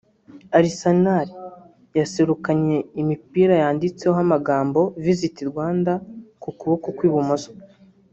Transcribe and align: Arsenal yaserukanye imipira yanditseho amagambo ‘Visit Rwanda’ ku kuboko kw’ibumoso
Arsenal 0.57 1.27
yaserukanye 1.99 2.77
imipira 3.01 3.53
yanditseho 3.63 4.17
amagambo 4.25 4.79
‘Visit 5.05 5.35
Rwanda’ 5.49 5.93
ku 6.41 6.49
kuboko 6.59 6.87
kw’ibumoso 6.97 7.51